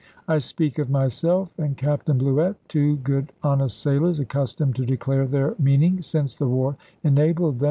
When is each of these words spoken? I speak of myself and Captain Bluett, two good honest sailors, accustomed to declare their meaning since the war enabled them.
I 0.27 0.39
speak 0.39 0.79
of 0.79 0.89
myself 0.89 1.51
and 1.59 1.77
Captain 1.77 2.17
Bluett, 2.17 2.55
two 2.67 2.97
good 2.97 3.31
honest 3.43 3.79
sailors, 3.79 4.19
accustomed 4.19 4.75
to 4.77 4.83
declare 4.87 5.27
their 5.27 5.53
meaning 5.59 6.01
since 6.01 6.33
the 6.33 6.47
war 6.47 6.75
enabled 7.03 7.57
them. 7.59 7.59